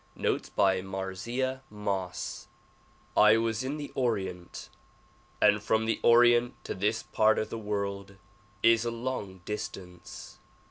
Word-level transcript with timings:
Notes 0.15 0.49
by 0.49 0.81
Marzieh 0.81 1.61
Moss 1.69 2.47
I 3.15 3.37
WAS 3.37 3.63
in 3.63 3.77
the 3.77 3.91
Orient, 3.93 4.69
and 5.39 5.61
from 5.61 5.85
the 5.85 5.99
Orient 6.01 6.55
to 6.65 6.73
this 6.73 7.03
part 7.03 7.37
of 7.37 7.51
the 7.51 7.59
world 7.59 8.15
is 8.63 8.83
a 8.83 8.89
long 8.89 9.41
distance. 9.45 10.39